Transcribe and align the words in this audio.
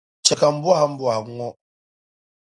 chɛ 0.25 0.33
ka 0.39 0.47
m 0.53 0.57
bɔhi 0.63 0.79
a 0.83 0.85
m 0.89 0.93
bɔhigu 0.99 1.31
ŋɔ. 1.37 1.49